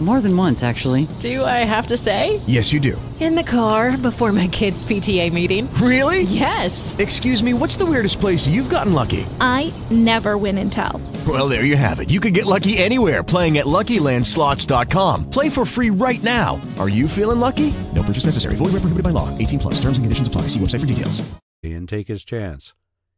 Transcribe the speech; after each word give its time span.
More 0.00 0.20
than 0.20 0.36
once, 0.36 0.62
actually. 0.62 1.08
Do 1.18 1.44
I 1.44 1.64
have 1.66 1.88
to 1.88 1.96
say? 1.96 2.40
Yes, 2.46 2.72
you 2.72 2.78
do. 2.78 3.00
In 3.18 3.34
the 3.34 3.42
car 3.42 3.96
before 3.96 4.30
my 4.30 4.46
kids' 4.46 4.84
PTA 4.84 5.32
meeting. 5.32 5.68
Really? 5.74 6.22
Yes. 6.22 6.96
Excuse 6.98 7.42
me, 7.42 7.52
what's 7.52 7.74
the 7.74 7.84
weirdest 7.84 8.20
place 8.20 8.46
you've 8.46 8.70
gotten 8.70 8.92
lucky? 8.92 9.26
I 9.40 9.72
never 9.90 10.38
win 10.38 10.56
and 10.58 10.72
tell. 10.72 11.02
Well, 11.26 11.48
there 11.48 11.64
you 11.64 11.74
have 11.76 11.98
it. 11.98 12.10
You 12.10 12.20
can 12.20 12.32
get 12.32 12.46
lucky 12.46 12.78
anywhere 12.78 13.24
playing 13.24 13.58
at 13.58 13.66
LuckyLandSlots.com. 13.66 15.30
Play 15.30 15.48
for 15.48 15.64
free 15.66 15.90
right 15.90 16.22
now. 16.22 16.60
Are 16.78 16.88
you 16.88 17.08
feeling 17.08 17.40
lucky? 17.40 17.74
No 17.92 18.04
purchase 18.04 18.26
necessary. 18.26 18.54
Void 18.54 18.66
where 18.66 18.82
prohibited 18.82 19.02
by 19.02 19.10
law. 19.10 19.36
18 19.36 19.58
plus. 19.58 19.74
Terms 19.80 19.98
and 19.98 20.04
conditions 20.04 20.28
apply. 20.28 20.42
See 20.42 20.60
website 20.60 20.80
for 20.80 20.86
details. 20.86 21.28
And 21.64 21.88
take 21.88 22.06
his 22.06 22.24
chance. 22.24 22.72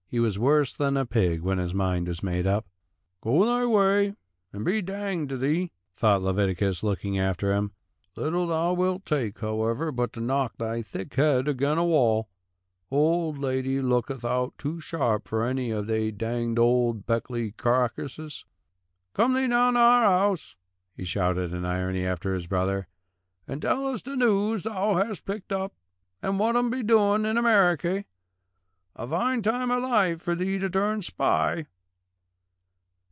He 0.08 0.18
was 0.18 0.38
worse 0.38 0.72
than 0.72 0.96
a 0.96 1.04
pig 1.04 1.42
when 1.42 1.58
his 1.58 1.74
mind 1.74 2.08
was 2.08 2.22
made 2.22 2.46
up. 2.46 2.64
Go 3.22 3.44
thy 3.44 3.66
way, 3.66 4.14
and 4.52 4.64
be 4.64 4.80
danged 4.80 5.28
to 5.28 5.36
thee, 5.36 5.70
thought 6.00 6.22
Leviticus, 6.22 6.82
looking 6.82 7.18
after 7.18 7.52
him. 7.52 7.72
Little 8.16 8.46
thou 8.46 8.72
wilt 8.72 9.04
take, 9.04 9.38
however, 9.40 9.92
but 9.92 10.14
to 10.14 10.20
knock 10.20 10.54
thy 10.56 10.80
thick 10.80 11.14
head 11.14 11.46
again 11.46 11.76
a 11.76 11.84
wall. 11.84 12.30
Old 12.90 13.36
lady 13.36 13.82
looketh 13.82 14.24
out 14.24 14.56
too 14.56 14.80
sharp 14.80 15.28
for 15.28 15.44
any 15.44 15.70
of 15.70 15.86
they 15.86 16.10
danged 16.10 16.58
old 16.58 17.04
Beckley 17.04 17.50
carcasses. 17.52 18.46
Come 19.12 19.34
thee 19.34 19.46
down 19.46 19.74
to 19.74 19.80
our 19.80 20.02
house, 20.04 20.56
he 20.96 21.04
shouted 21.04 21.52
in 21.52 21.66
irony 21.66 22.06
after 22.06 22.32
his 22.32 22.46
brother, 22.46 22.88
and 23.46 23.60
tell 23.60 23.86
us 23.86 24.00
the 24.00 24.16
news 24.16 24.62
thou 24.62 24.94
hast 24.94 25.26
picked 25.26 25.52
up, 25.52 25.74
and 26.22 26.38
what 26.38 26.56
'em 26.56 26.70
be 26.70 26.82
doing 26.82 27.26
in 27.26 27.36
America. 27.36 28.06
A 28.96 29.06
fine 29.06 29.42
time 29.42 29.70
of 29.70 29.82
life 29.82 30.22
for 30.22 30.34
thee 30.34 30.58
to 30.60 30.70
turn 30.70 31.02
spy. 31.02 31.66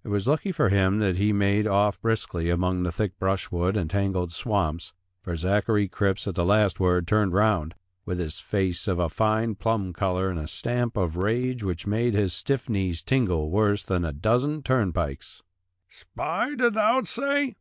It 0.09 0.11
was 0.11 0.27
lucky 0.27 0.53
for 0.53 0.70
him 0.70 1.01
that 1.01 1.19
he 1.19 1.34
made 1.34 1.67
off 1.67 2.01
briskly 2.01 2.48
among 2.48 2.83
the 2.83 2.91
thick 2.91 3.19
brushwood 3.19 3.77
and 3.77 3.91
tangled 3.91 4.33
swamps, 4.33 4.95
for 5.20 5.37
Zachary 5.37 5.87
Cripps 5.87 6.27
at 6.27 6.34
the 6.34 6.47
last 6.47 6.81
word 6.81 7.06
turned 7.06 7.34
round, 7.34 7.75
with 8.06 8.19
his 8.19 8.41
face 8.41 8.89
of 8.89 8.98
a 8.98 9.11
fine 9.11 9.55
plum 9.55 9.92
color 9.92 10.31
and 10.31 10.39
a 10.39 10.47
stamp 10.47 10.97
of 10.97 11.19
rage 11.19 11.62
which 11.62 11.86
made 11.86 12.14
his 12.14 12.33
stiff 12.33 12.70
knees 12.70 13.03
tingle 13.03 13.51
worse 13.51 13.83
than 13.83 14.03
a 14.03 14.14
dozen 14.14 14.62
turnpikes. 14.62 15.42
Spy, 15.91 16.55
did 16.55 16.73
thou 16.73 17.03
say? 17.03 17.56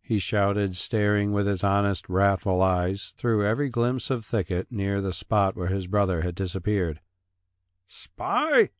he 0.00 0.18
shouted, 0.18 0.78
staring 0.78 1.32
with 1.32 1.46
his 1.46 1.62
honest, 1.62 2.08
wrathful 2.08 2.62
eyes 2.62 3.12
through 3.18 3.44
every 3.44 3.68
glimpse 3.68 4.08
of 4.08 4.24
thicket 4.24 4.68
near 4.72 5.02
the 5.02 5.12
spot 5.12 5.54
where 5.54 5.68
his 5.68 5.86
brother 5.86 6.22
had 6.22 6.34
disappeared. 6.34 7.00
Spy? 7.86 8.70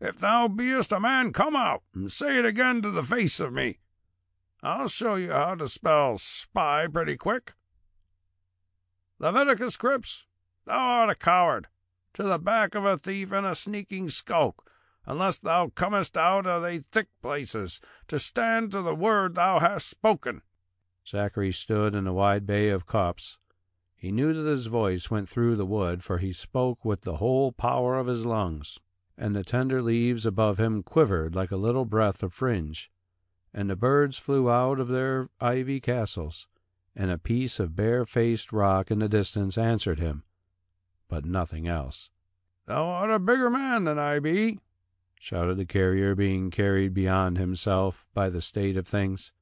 If 0.00 0.18
thou 0.18 0.48
beest 0.48 0.92
a 0.92 1.00
man, 1.00 1.32
come 1.32 1.54
out 1.54 1.82
and 1.94 2.10
say 2.10 2.38
it 2.38 2.46
again 2.46 2.80
to 2.82 2.90
the 2.90 3.02
face 3.02 3.38
of 3.38 3.52
me. 3.52 3.80
I'll 4.62 4.88
show 4.88 5.16
you 5.16 5.32
how 5.32 5.56
to 5.56 5.68
spell 5.68 6.16
spy 6.16 6.86
pretty 6.86 7.16
quick. 7.16 7.52
Leviticus 9.18 9.76
Cripps, 9.76 10.26
thou 10.64 10.78
art 10.78 11.10
a 11.10 11.14
coward, 11.14 11.68
to 12.14 12.22
the 12.22 12.38
back 12.38 12.74
of 12.74 12.86
a 12.86 12.96
thief 12.96 13.30
and 13.32 13.46
a 13.46 13.54
sneaking 13.54 14.08
skulk, 14.08 14.70
unless 15.04 15.36
thou 15.36 15.68
comest 15.68 16.16
out 16.16 16.46
of 16.46 16.62
thy 16.62 16.78
thick 16.90 17.08
places 17.20 17.80
to 18.08 18.18
stand 18.18 18.72
to 18.72 18.80
the 18.80 18.94
word 18.94 19.34
thou 19.34 19.58
hast 19.58 19.86
spoken. 19.86 20.40
Zachary 21.06 21.52
stood 21.52 21.94
in 21.94 22.06
a 22.06 22.12
wide 22.14 22.46
bay 22.46 22.70
of 22.70 22.86
copse. 22.86 23.36
He 23.94 24.12
knew 24.12 24.32
that 24.32 24.48
his 24.48 24.66
voice 24.66 25.10
went 25.10 25.28
through 25.28 25.56
the 25.56 25.66
wood, 25.66 26.02
for 26.02 26.16
he 26.18 26.32
spoke 26.32 26.84
with 26.84 27.02
the 27.02 27.16
whole 27.16 27.52
power 27.52 27.98
of 27.98 28.06
his 28.06 28.24
lungs, 28.24 28.78
and 29.20 29.36
the 29.36 29.44
tender 29.44 29.82
leaves 29.82 30.24
above 30.24 30.58
him 30.58 30.82
quivered 30.82 31.34
like 31.34 31.50
a 31.50 31.56
little 31.56 31.84
breath 31.84 32.22
of 32.22 32.32
fringe, 32.32 32.90
and 33.52 33.68
the 33.68 33.76
birds 33.76 34.18
flew 34.18 34.50
out 34.50 34.80
of 34.80 34.88
their 34.88 35.28
ivy 35.38 35.78
castles, 35.78 36.48
and 36.96 37.10
a 37.10 37.18
piece 37.18 37.60
of 37.60 37.76
bare-faced 37.76 38.50
rock 38.50 38.90
in 38.90 38.98
the 38.98 39.10
distance 39.10 39.58
answered 39.58 39.98
him, 39.98 40.24
but 41.06 41.26
nothing 41.26 41.68
else. 41.68 42.08
Thou 42.64 42.82
art 42.82 43.10
a 43.10 43.18
bigger 43.18 43.50
man 43.50 43.84
than 43.84 43.98
I 43.98 44.20
be, 44.20 44.58
shouted 45.18 45.58
the 45.58 45.66
carrier, 45.66 46.14
being 46.14 46.50
carried 46.50 46.94
beyond 46.94 47.36
himself 47.36 48.06
by 48.14 48.30
the 48.30 48.40
state 48.40 48.78
of 48.78 48.88
things. 48.88 49.32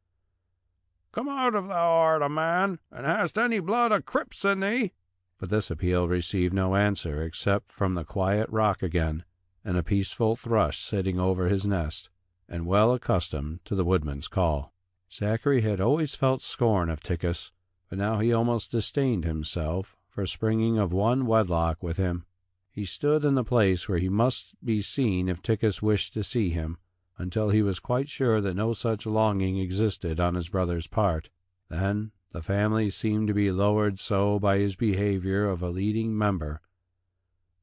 Come 1.12 1.28
out 1.28 1.54
if 1.54 1.68
thou 1.68 1.88
art 1.88 2.22
a 2.22 2.28
man, 2.28 2.80
and 2.90 3.06
hast 3.06 3.38
any 3.38 3.60
blood 3.60 3.92
of 3.92 4.04
Cripps 4.04 4.44
in 4.44 4.58
thee. 4.58 4.92
But 5.38 5.50
this 5.50 5.70
appeal 5.70 6.08
received 6.08 6.52
no 6.52 6.74
answer 6.74 7.22
except 7.22 7.70
from 7.70 7.94
the 7.94 8.04
quiet 8.04 8.48
rock 8.50 8.82
again, 8.82 9.22
and 9.68 9.76
a 9.76 9.82
peaceful 9.82 10.34
thrush 10.34 10.78
sitting 10.78 11.20
over 11.20 11.46
his 11.46 11.66
nest, 11.66 12.08
and 12.48 12.64
well 12.64 12.94
accustomed 12.94 13.62
to 13.66 13.74
the 13.74 13.84
woodman's 13.84 14.26
call. 14.26 14.72
Zachary 15.12 15.60
had 15.60 15.78
always 15.78 16.14
felt 16.14 16.40
scorn 16.40 16.88
of 16.88 17.02
Tickis, 17.02 17.52
but 17.90 17.98
now 17.98 18.18
he 18.18 18.32
almost 18.32 18.70
disdained 18.70 19.26
himself 19.26 19.94
for 20.08 20.24
springing 20.24 20.78
of 20.78 20.90
one 20.90 21.26
wedlock 21.26 21.82
with 21.82 21.98
him. 21.98 22.24
He 22.70 22.86
stood 22.86 23.26
in 23.26 23.34
the 23.34 23.44
place 23.44 23.86
where 23.86 23.98
he 23.98 24.08
must 24.08 24.54
be 24.64 24.80
seen 24.80 25.28
if 25.28 25.42
Tickis 25.42 25.82
wished 25.82 26.14
to 26.14 26.24
see 26.24 26.48
him, 26.48 26.78
until 27.18 27.50
he 27.50 27.60
was 27.60 27.78
quite 27.78 28.08
sure 28.08 28.40
that 28.40 28.56
no 28.56 28.72
such 28.72 29.04
longing 29.04 29.58
existed 29.58 30.18
on 30.18 30.34
his 30.34 30.48
brother's 30.48 30.86
part. 30.86 31.28
Then 31.68 32.12
the 32.32 32.40
family 32.40 32.88
seemed 32.88 33.28
to 33.28 33.34
be 33.34 33.50
lowered 33.50 33.98
so 33.98 34.38
by 34.38 34.60
his 34.60 34.76
behavior 34.76 35.44
of 35.44 35.60
a 35.60 35.68
leading 35.68 36.16
member 36.16 36.62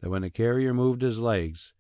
that 0.02 0.12
when 0.12 0.22
the 0.22 0.30
carrier 0.30 0.72
moved 0.72 1.02
his 1.02 1.18
legs 1.18 1.74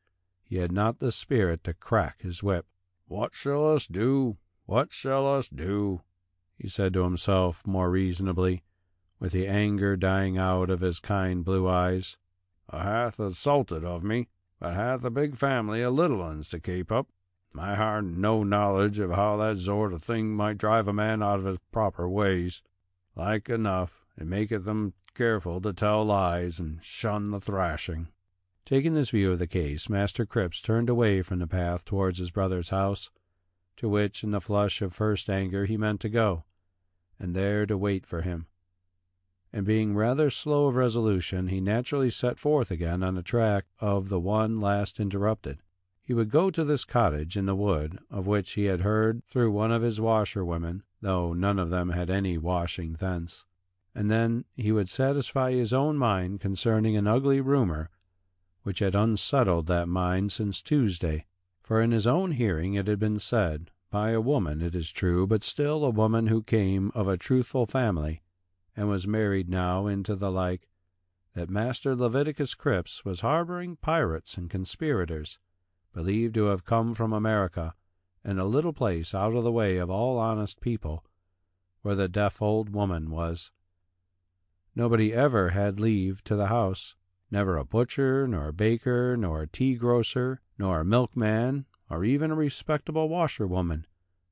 he 0.46 0.58
had 0.58 0.72
not 0.72 1.00
the 1.00 1.12
spirit 1.12 1.64
to 1.64 1.74
crack 1.74 2.22
his 2.22 2.44
whip. 2.44 2.68
What 3.08 3.34
shall 3.34 3.68
us 3.68 3.88
do? 3.88 4.38
What 4.66 4.92
shall 4.92 5.28
us 5.28 5.50
do? 5.50 6.02
he 6.58 6.68
said 6.70 6.94
to 6.94 7.04
himself 7.04 7.66
more 7.68 7.90
reasonably, 7.90 8.64
with 9.20 9.32
the 9.32 9.48
anger 9.48 9.98
dying 9.98 10.38
out 10.38 10.70
of 10.70 10.82
his 10.82 11.00
kind 11.00 11.44
blue 11.44 11.68
eyes. 11.68 12.18
A 12.70 12.84
hath 12.84 13.20
assaulted 13.20 13.84
of 13.84 14.04
me, 14.04 14.30
but 14.60 14.74
hath 14.74 15.04
a 15.04 15.12
big 15.12 15.36
family 15.36 15.82
of 15.82 15.94
little 15.94 16.22
uns 16.22 16.48
to 16.50 16.60
keep 16.60 16.92
up. 16.92 17.08
I 17.58 17.76
had 17.76 18.06
no 18.06 18.44
knowledge 18.44 19.00
of 19.00 19.12
how 19.12 19.38
that 19.38 19.58
sort 19.58 19.94
of 19.94 20.04
thing 20.04 20.36
might 20.36 20.58
drive 20.58 20.88
a 20.88 20.94
man 20.94 21.24
out 21.24 21.40
of 21.40 21.46
his 21.46 21.60
proper 21.72 22.08
ways. 22.10 22.62
Like 23.16 23.50
enough, 23.50 24.06
it 24.18 24.28
maketh 24.28 24.66
them 24.66 24.94
careful 25.14 25.62
to 25.62 25.74
tell 25.74 26.04
lies 26.04 26.60
and 26.60 26.84
shun 26.84 27.32
the 27.32 27.40
thrashing. 27.40 28.10
Taking 28.66 28.96
this 28.96 29.12
view 29.12 29.32
of 29.32 29.38
the 29.38 29.46
case, 29.46 29.90
Master 29.90 30.26
Cripps 30.26 30.60
turned 30.60 30.90
away 30.90 31.22
from 31.22 31.38
the 31.38 31.46
path 31.46 31.86
towards 31.86 32.18
his 32.18 32.32
brother's 32.32 32.70
house, 32.70 33.12
to 33.78 33.88
which, 33.88 34.24
in 34.24 34.32
the 34.32 34.42
flush 34.42 34.82
of 34.82 34.92
first 34.92 35.30
anger, 35.30 35.66
he 35.66 35.78
meant 35.78 36.00
to 36.02 36.10
go, 36.10 36.46
and 37.20 37.36
there 37.36 37.68
to 37.68 37.78
wait 37.78 38.08
for 38.08 38.24
him. 38.24 38.48
And 39.54 39.68
being 39.68 39.96
rather 39.96 40.32
slow 40.32 40.66
of 40.66 40.76
resolution, 40.76 41.50
he 41.50 41.62
naturally 41.62 42.10
set 42.10 42.40
forth 42.40 42.72
again 42.72 43.04
on 43.04 43.14
the 43.14 43.22
track 43.22 43.66
of 43.80 44.10
the 44.10 44.20
one 44.20 44.60
last 44.60 45.00
interrupted. 45.00 45.60
He 46.02 46.16
would 46.16 46.32
go 46.32 46.50
to 46.50 46.64
this 46.64 46.86
cottage 46.86 47.38
in 47.38 47.46
the 47.46 47.56
wood, 47.56 48.00
of 48.10 48.26
which 48.26 48.54
he 48.54 48.66
had 48.66 48.82
heard 48.82 49.24
through 49.28 49.52
one 49.52 49.72
of 49.72 49.84
his 49.84 50.02
washerwomen, 50.02 50.82
though 51.02 51.34
none 51.34 51.60
of 51.60 51.70
them 51.70 51.90
had 51.90 52.10
any 52.10 52.40
washing 52.40 52.94
thence, 52.94 53.46
and 53.94 54.10
then 54.10 54.46
he 54.56 54.72
would 54.72 54.90
satisfy 54.90 55.52
his 55.52 55.72
own 55.72 55.98
mind 55.98 56.40
concerning 56.40 56.98
an 56.98 57.06
ugly 57.06 57.40
rumor 57.40 57.92
which 58.66 58.80
had 58.80 58.96
unsettled 58.96 59.68
that 59.68 59.88
mind 59.88 60.32
since 60.32 60.60
Tuesday, 60.60 61.24
for 61.62 61.80
in 61.80 61.92
his 61.92 62.08
own 62.08 62.32
hearing 62.32 62.74
it 62.74 62.88
had 62.88 62.98
been 62.98 63.20
said, 63.20 63.70
by 63.92 64.10
a 64.10 64.20
woman, 64.20 64.60
it 64.60 64.74
is 64.74 64.90
true, 64.90 65.28
but 65.28 65.44
still 65.44 65.86
a 65.86 65.90
woman 65.92 66.26
who 66.26 66.42
came 66.42 66.92
of 66.96 67.08
a 67.08 67.16
truthful 67.16 67.68
family, 67.68 68.24
and 68.76 68.90
was 68.90 69.06
married 69.06 69.48
now 69.48 69.86
into 69.86 70.16
the 70.16 70.32
like, 70.32 70.68
that 71.36 71.48
Master 71.48 71.96
Leviticus 71.96 72.56
Cripps 72.56 73.06
was 73.06 73.20
harboring 73.20 73.76
pirates 73.76 74.36
and 74.36 74.50
conspirators, 74.50 75.38
believed 75.94 76.34
to 76.34 76.46
have 76.46 76.66
come 76.66 76.92
from 76.92 77.14
America, 77.14 77.76
in 78.24 78.40
a 78.40 78.46
little 78.46 78.74
place 78.74 79.14
out 79.14 79.36
of 79.36 79.44
the 79.44 79.52
way 79.52 79.78
of 79.78 79.92
all 79.92 80.18
honest 80.18 80.60
people, 80.60 81.06
where 81.84 81.94
the 81.94 82.10
deaf 82.10 82.42
old 82.42 82.72
woman 82.72 83.12
was. 83.12 83.52
Nobody 84.74 85.14
ever 85.14 85.50
had 85.50 85.80
leave 85.80 86.24
to 86.24 86.36
the 86.36 86.48
house, 86.48 86.96
Never 87.32 87.58
a 87.58 87.66
butcher, 87.66 88.28
nor 88.28 88.48
a 88.50 88.54
baker, 88.54 89.18
nor 89.18 89.42
a 89.42 89.48
tea 89.48 89.76
grocer, 89.76 90.42
nor 90.58 90.82
a 90.82 90.86
milkman, 90.86 91.66
or 91.90 92.04
even 92.04 92.32
a 92.32 92.36
respectable 92.36 93.10
washerwoman. 93.10 93.86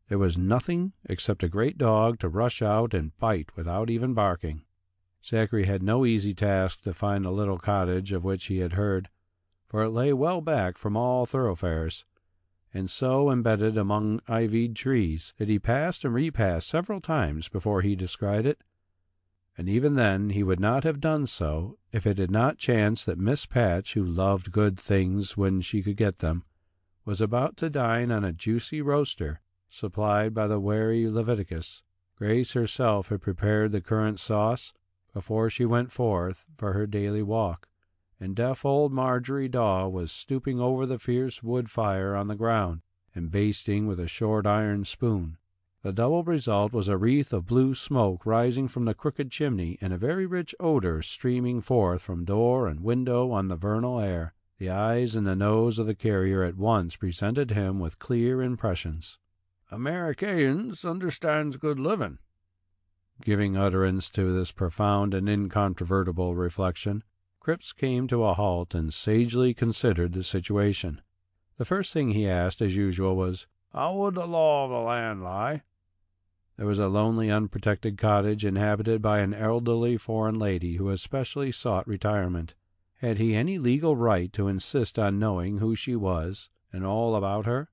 There 0.07 0.19
was 0.19 0.38
nothing 0.38 0.94
except 1.06 1.44
a 1.44 1.50
great 1.50 1.78
dog 1.78 2.19
to 2.19 2.30
rush 2.30 2.62
out 2.62 2.94
and 2.94 3.18
bite 3.18 3.56
without 3.56 3.90
even 3.90 4.13
barking. 4.13 4.63
Zachary 5.25 5.66
had 5.66 5.81
no 5.81 6.06
easy 6.06 6.34
task 6.34 6.81
to 6.81 6.94
find 6.94 7.24
the 7.24 7.31
little 7.31 7.57
cottage 7.57 8.12
of 8.12 8.24
which 8.24 8.45
he 8.45 8.60
had 8.60 8.74
heard, 8.74 9.10
for 9.66 9.84
it 9.84 9.90
lay 9.90 10.13
well 10.13 10.42
back 10.42 10.78
from 10.78 10.98
all 10.98 11.25
thoroughfares, 11.25 12.06
and 12.74 12.90
so 12.90 13.31
embedded 13.31 13.78
among 13.78 14.19
ivied 14.28 14.75
trees 14.75 15.34
that 15.38 15.48
he 15.48 15.60
passed 15.60 16.04
and 16.04 16.13
repassed 16.13 16.68
several 16.68 17.00
times 17.00 17.50
before 17.50 17.81
he 17.81 17.95
descried 17.95 18.45
it 18.45 18.62
and 19.58 19.70
even 19.70 19.96
then 19.96 20.32
he 20.32 20.44
would 20.44 20.60
not 20.60 20.84
have 20.84 21.00
done 21.00 21.28
so 21.28 21.78
if 21.92 22.08
it 22.08 22.18
had 22.18 22.32
not 22.32 22.58
chanced 22.58 23.06
that 23.06 23.20
Miss 23.20 23.46
Patch, 23.46 23.94
who 23.94 24.04
loved 24.04 24.52
good 24.52 24.80
things 24.80 25.38
when 25.38 25.62
she 25.62 25.82
could 25.84 25.98
get 25.98 26.20
them, 26.20 26.44
was 27.06 27.22
about 27.22 27.58
to 27.58 27.70
dine 27.70 28.12
on 28.12 28.24
a 28.24 28.34
juicy 28.34 28.82
roaster 28.82 29.42
supplied 29.70 30.34
by 30.34 30.46
the 30.48 30.60
wary 30.60 31.10
Leviticus. 31.10 31.82
Grace 32.16 32.54
herself 32.54 33.10
had 33.10 33.22
prepared 33.22 33.72
the 33.72 33.82
currant 33.82 34.20
sauce 34.20 34.72
before 35.14 35.50
she 35.50 35.66
went 35.66 35.92
forth 35.92 36.46
for 36.58 36.74
her 36.74 36.86
daily 36.86 37.24
walk, 37.24 37.68
and 38.20 38.36
deaf 38.36 38.64
old 38.64 38.94
Marjorie 38.94 39.50
Daw 39.50 39.88
was 39.88 40.12
stooping 40.12 40.60
over 40.60 40.86
the 40.86 41.00
fierce 41.00 41.42
wood 41.42 41.70
fire 41.70 42.16
on 42.16 42.28
the 42.28 42.36
ground 42.36 42.82
and 43.16 43.32
basting 43.32 43.88
with 43.88 44.00
a 44.00 44.08
short 44.08 44.46
iron 44.46 44.86
spoon. 44.86 45.38
The 45.83 45.91
double 45.91 46.24
result 46.24 46.71
was 46.71 46.88
a 46.88 46.95
wreath 46.95 47.33
of 47.33 47.45
blue 47.45 47.75
smoke 47.75 48.25
rising 48.25 48.69
from 48.69 48.85
the 48.85 48.94
crooked 48.94 49.30
chimney 49.30 49.77
and 49.81 49.91
a 49.91 49.97
very 49.97 50.25
rich 50.25 50.56
odor 50.57 51.01
streaming 51.01 51.59
forth 51.59 52.01
from 52.01 52.24
door 52.24 52.69
and 52.69 52.80
window 52.80 53.31
on 53.31 53.50
the 53.50 53.57
vernal 53.57 54.00
air. 54.00 54.33
The 54.59 54.69
eyes 54.69 55.13
and 55.13 55.27
the 55.27 55.35
nose 55.35 55.77
of 55.77 55.85
the 55.85 55.94
carrier 55.94 56.41
at 56.41 56.56
once 56.56 56.95
presented 56.95 57.51
him 57.51 57.81
with 57.81 58.00
clear 58.00 58.41
impressions. 58.41 59.19
Americans 59.71 60.85
understands 60.85 61.57
good 61.57 61.81
living. 61.81 62.19
Giving 63.21 63.57
utterance 63.57 64.09
to 64.12 64.31
this 64.31 64.53
profound 64.53 65.13
and 65.13 65.27
incontrovertible 65.27 66.33
reflection, 66.33 67.03
Cripps 67.41 67.74
came 67.74 68.07
to 68.07 68.24
a 68.24 68.35
halt 68.35 68.74
and 68.74 68.94
sagely 68.94 69.53
considered 69.53 70.13
the 70.13 70.24
situation. 70.24 71.01
The 71.57 71.65
first 71.65 71.91
thing 71.91 72.12
he 72.12 72.25
asked, 72.25 72.62
as 72.62 72.77
usual, 72.77 73.18
was, 73.18 73.47
How 73.74 73.94
would 73.95 74.15
the 74.15 74.25
law 74.25 74.63
of 74.63 74.71
the 74.71 74.80
land 74.80 75.21
lie? 75.25 75.63
There 76.56 76.68
was 76.68 76.80
a 76.80 76.88
lonely, 76.88 77.32
unprotected 77.32 77.98
cottage 77.98 78.46
inhabited 78.46 79.02
by 79.02 79.20
an 79.20 79.34
elderly 79.34 79.98
foreign 79.98 80.38
lady 80.38 80.76
who 80.76 80.90
especially 80.90 81.52
sought 81.52 81.88
retirement. 81.88 82.54
Had 83.00 83.18
he 83.18 83.36
any 83.36 83.58
legal 83.58 83.96
right 83.96 84.32
to 84.34 84.48
insist 84.48 85.00
on 85.00 85.20
knowing 85.20 85.58
who 85.58 85.76
she 85.76 85.96
was 85.96 86.50
and 86.72 86.86
all 86.86 87.16
about 87.16 87.46
her? 87.46 87.70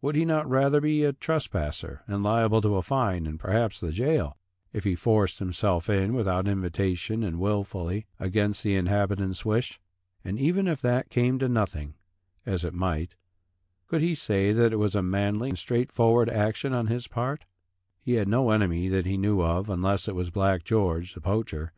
Would 0.00 0.14
he 0.14 0.24
not 0.24 0.48
rather 0.48 0.80
be 0.80 1.02
a 1.02 1.12
trespasser 1.12 2.02
and 2.06 2.22
liable 2.22 2.60
to 2.60 2.76
a 2.76 2.82
fine 2.82 3.26
and 3.26 3.40
perhaps 3.40 3.80
the 3.80 3.90
jail 3.90 4.36
if 4.72 4.84
he 4.84 4.94
forced 4.94 5.40
himself 5.40 5.90
in 5.90 6.14
without 6.14 6.46
invitation 6.46 7.24
and 7.24 7.40
wilfully 7.40 8.06
against 8.20 8.62
the 8.62 8.76
inhabitant's 8.76 9.44
wish? 9.44 9.80
And 10.24 10.38
even 10.38 10.68
if 10.68 10.80
that 10.80 11.10
came 11.10 11.40
to 11.40 11.48
nothing, 11.48 11.94
as 12.44 12.62
it 12.62 12.72
might, 12.72 13.16
could 13.88 14.00
he 14.00 14.14
say 14.14 14.52
that 14.52 14.72
it 14.72 14.78
was 14.78 14.94
a 14.94 15.02
manly 15.02 15.48
and 15.48 15.58
straightforward 15.58 16.30
action 16.30 16.72
on 16.72 16.86
his 16.86 17.08
part? 17.08 17.44
He 18.06 18.14
had 18.14 18.28
no 18.28 18.50
enemy 18.50 18.86
that 18.86 19.04
he 19.04 19.16
knew 19.16 19.42
of 19.42 19.68
unless 19.68 20.06
it 20.06 20.14
was 20.14 20.30
Black 20.30 20.62
George, 20.62 21.12
the 21.12 21.20
poacher. 21.20 21.72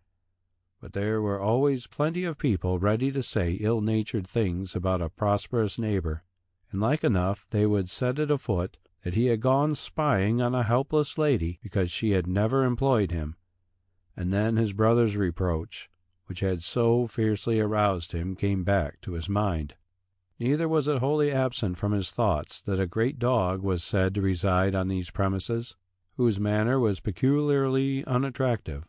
But 0.79 0.93
there 0.93 1.23
were 1.23 1.41
always 1.41 1.87
plenty 1.87 2.25
of 2.25 2.37
people 2.37 2.79
ready 2.79 3.11
to 3.13 3.23
say 3.23 3.53
ill 3.53 3.81
natured 3.81 4.27
things 4.27 4.77
about 4.77 5.01
a 5.01 5.09
prosperous 5.09 5.79
neighbor, 5.79 6.23
and 6.71 6.83
like 6.83 7.03
enough 7.03 7.47
they 7.49 7.65
would 7.65 7.89
set 7.89 8.19
it 8.19 8.31
afoot 8.31 8.77
that 9.05 9.15
he 9.15 9.29
had 9.29 9.41
gone 9.41 9.75
spying 9.75 10.43
on 10.43 10.55
a 10.55 10.65
helpless 10.65 11.17
lady 11.17 11.61
because 11.63 11.91
she 11.91 12.11
had 12.11 12.27
never 12.27 12.63
employed 12.63 13.11
him, 13.11 13.37
and 14.15 14.31
then 14.31 14.59
his 14.59 14.75
brother's 14.75 15.17
reproach, 15.17 15.89
which 16.27 16.41
had 16.41 16.63
so 16.63 17.07
fiercely 17.07 17.59
aroused 17.59 18.13
him, 18.13 18.37
came 18.37 18.65
back 18.65 19.01
to 19.01 19.13
his 19.13 19.31
mind. 19.31 19.77
Neither 20.39 20.69
was 20.69 20.89
it 20.89 20.99
wholly 20.99 21.33
absent 21.33 21.79
from 21.79 21.93
his 21.93 22.11
thoughts 22.11 22.61
that 22.61 22.79
a 22.79 22.87
great 22.87 23.19
dog 23.19 23.63
was 23.63 23.83
said 23.83 24.15
to 24.15 24.21
reside 24.21 24.75
on 24.75 24.89
these 24.89 25.11
premises 25.11 25.75
whose 26.19 26.41
manner 26.41 26.81
was 26.81 26.99
peculiarly 26.99 28.05
unattractive, 28.05 28.89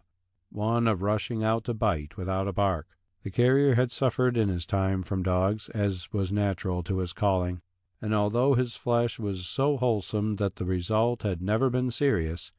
one 0.49 0.87
of 0.87 1.03
rushing 1.03 1.43
out 1.43 1.63
to 1.63 1.75
bite 1.75 2.17
without 2.17 2.47
a 2.47 2.51
bark. 2.51 2.87
The 3.21 3.29
carrier 3.29 3.75
had 3.75 3.91
suffered 3.91 4.35
in 4.35 4.49
his 4.49 4.65
time 4.65 5.03
from 5.03 5.21
dogs, 5.21 5.69
as 5.69 6.11
was 6.11 6.31
natural 6.31 6.81
to 6.81 6.97
his 6.97 7.13
calling, 7.13 7.61
and 8.01 8.15
although 8.15 8.55
his 8.55 8.75
flesh 8.75 9.19
was 9.19 9.45
so 9.45 9.77
wholesome 9.77 10.37
that 10.37 10.55
the 10.55 10.65
result 10.65 11.21
had 11.21 11.39
never 11.39 11.69
been 11.69 11.91
serious, 11.91 12.51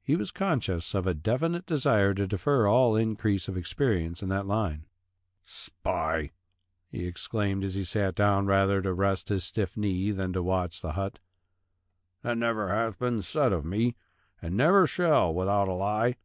he 0.00 0.14
was 0.14 0.30
conscious 0.30 0.94
of 0.94 1.08
a 1.08 1.14
definite 1.14 1.66
desire 1.66 2.14
to 2.14 2.28
defer 2.28 2.68
all 2.68 2.94
increase 2.94 3.48
of 3.48 3.56
experience 3.56 4.22
in 4.22 4.28
that 4.28 4.46
line. 4.46 4.84
Spy! 5.42 6.30
he 6.86 7.04
exclaimed 7.04 7.64
as 7.64 7.74
he 7.74 7.82
sat 7.82 8.14
down 8.14 8.46
rather 8.46 8.80
to 8.80 8.94
rest 8.94 9.28
his 9.28 9.42
stiff 9.42 9.76
knee 9.76 10.12
than 10.12 10.32
to 10.32 10.40
watch 10.40 10.82
the 10.82 10.92
hut. 10.92 11.18
That 12.22 12.38
never 12.38 12.68
hath 12.68 12.98
been 13.00 13.20
said 13.20 13.52
of 13.52 13.64
me, 13.64 13.96
and 14.44 14.58
never 14.58 14.86
shall 14.86 15.32
without 15.32 15.68
a 15.68 15.72
lie. 15.72 16.16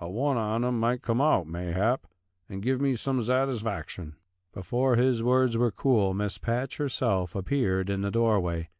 But 0.00 0.10
one 0.10 0.38
on 0.38 0.64
'em 0.64 0.80
might 0.80 1.02
come 1.02 1.20
out, 1.20 1.46
mayhap, 1.46 2.06
and 2.48 2.62
give 2.62 2.80
me 2.80 2.94
some 2.94 3.20
satisfaction." 3.20 4.16
Before 4.54 4.96
his 4.96 5.22
words 5.22 5.58
were 5.58 5.70
cool, 5.70 6.14
Miss 6.14 6.38
Patch 6.38 6.78
herself 6.78 7.36
appeared 7.36 7.90
in 7.90 8.00
the 8.00 8.10
doorway. 8.10 8.70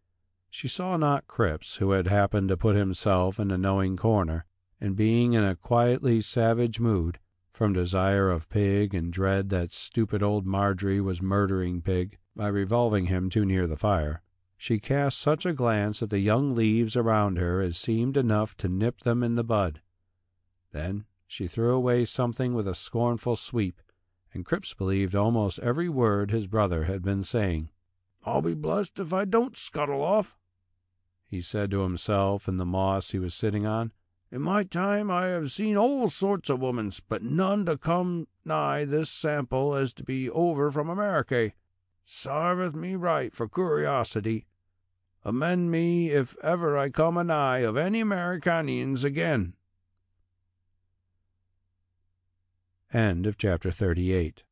She 0.49 0.69
saw 0.69 0.97
not 0.97 1.27
Cripps, 1.27 1.77
who 1.77 1.91
had 1.91 2.07
happened 2.07 2.49
to 2.49 2.57
put 2.57 2.75
himself 2.75 3.39
in 3.39 3.51
a 3.51 3.59
knowing 3.59 3.99
corner, 3.99 4.47
and 4.81 4.97
being 4.97 5.35
in 5.35 5.45
a 5.45 5.55
quietly 5.55 6.23
savage 6.23 6.81
mood, 6.81 7.19
from 7.51 7.75
desire 7.75 8.31
of 8.31 8.49
pig 8.49 8.95
and 8.95 9.13
dread 9.13 9.51
that 9.51 9.71
stupid 9.71 10.23
old 10.23 10.47
Marjorie 10.47 11.03
was 11.03 11.21
murdering 11.21 11.83
pig 11.83 12.17
by 12.35 12.49
revolving 12.49 13.05
him 13.05 13.29
too 13.29 13.45
near 13.45 13.67
the 13.67 13.77
fire. 13.77 14.23
She 14.63 14.79
cast 14.79 15.19
such 15.19 15.45
a 15.45 15.53
glance 15.53 16.05
at 16.05 16.11
the 16.11 16.21
young 16.21 16.55
leaves 16.55 16.95
around 16.95 17.37
her 17.37 17.61
as 17.61 17.77
seemed 17.77 18.17
enough 18.17 18.57
to 18.59 18.69
nip 18.69 19.01
them 19.01 19.25
in 19.25 19.35
the 19.35 19.43
bud. 19.43 19.81
Then 20.71 21.05
she 21.27 21.49
threw 21.49 21.75
away 21.75 22.05
something 22.05 22.55
with 22.55 22.69
a 22.69 22.75
scornful 22.77 23.35
sweep, 23.35 23.83
and 24.33 24.45
Cripps 24.47 24.73
believed 24.73 25.17
almost 25.17 25.59
every 25.59 25.89
word 25.89 26.31
his 26.31 26.47
brother 26.47 26.85
had 26.85 27.03
been 27.03 27.25
saying. 27.25 27.71
I'll 28.23 28.41
be 28.41 28.55
blessed 28.55 29.01
if 29.01 29.13
I 29.13 29.25
don't 29.25 29.57
scuttle 29.57 30.01
off, 30.01 30.39
he 31.27 31.41
said 31.41 31.73
to 31.73 31.81
himself 31.81 32.47
in 32.47 32.59
the 32.59 32.65
moss 32.65 33.11
he 33.11 33.19
was 33.19 33.35
sitting 33.35 33.67
on. 33.67 33.91
In 34.31 34.43
my 34.43 34.63
time 34.63 35.11
I 35.11 35.27
have 35.27 35.51
seen 35.51 35.77
all 35.77 36.09
sorts 36.09 36.49
of 36.49 36.61
womans, 36.61 37.03
but 37.09 37.25
none 37.25 37.67
to 37.67 37.77
come 37.77 38.29
nigh 38.45 38.85
this 38.85 39.11
sample 39.11 39.75
as 39.75 39.93
to 39.95 40.05
be 40.05 40.31
over 40.31 40.71
from 40.71 40.89
America. 40.89 41.51
Sarveth 42.05 42.77
me 42.77 42.95
right 42.95 43.33
for 43.33 43.49
curiosity. 43.49 44.47
Amend 45.25 45.71
me 45.71 46.11
if 46.11 46.37
ever 46.43 46.77
I 46.77 46.91
come 46.91 47.17
a 47.17 47.25
nigh 47.25 47.61
of 47.61 47.77
any 47.77 48.01
Americanians 48.01 49.05
again. 49.05 49.55
Chapter 52.93 53.71
38 53.71 54.43